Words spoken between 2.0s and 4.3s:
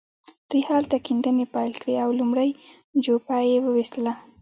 او لومړۍ جوپه يې وويسته.